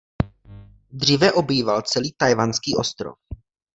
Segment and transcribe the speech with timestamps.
[0.91, 3.15] Dříve obýval celý tchajwanský ostrov.